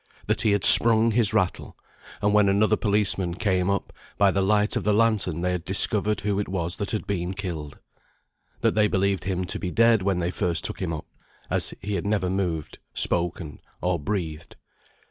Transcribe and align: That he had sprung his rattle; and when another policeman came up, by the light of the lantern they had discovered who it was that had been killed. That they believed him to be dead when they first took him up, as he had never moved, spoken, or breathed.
That 0.25 0.41
he 0.41 0.53
had 0.53 0.63
sprung 0.63 1.11
his 1.11 1.31
rattle; 1.31 1.77
and 2.23 2.33
when 2.33 2.49
another 2.49 2.75
policeman 2.75 3.35
came 3.35 3.69
up, 3.69 3.93
by 4.17 4.31
the 4.31 4.41
light 4.41 4.75
of 4.75 4.83
the 4.83 4.95
lantern 4.95 5.41
they 5.41 5.51
had 5.51 5.63
discovered 5.63 6.21
who 6.21 6.39
it 6.39 6.49
was 6.49 6.77
that 6.77 6.89
had 6.89 7.05
been 7.05 7.35
killed. 7.35 7.77
That 8.61 8.73
they 8.73 8.87
believed 8.87 9.25
him 9.25 9.45
to 9.45 9.59
be 9.59 9.69
dead 9.69 10.01
when 10.01 10.17
they 10.17 10.31
first 10.31 10.63
took 10.63 10.79
him 10.81 10.91
up, 10.91 11.05
as 11.51 11.75
he 11.81 11.93
had 11.93 12.07
never 12.07 12.31
moved, 12.31 12.79
spoken, 12.95 13.59
or 13.79 13.99
breathed. 13.99 14.55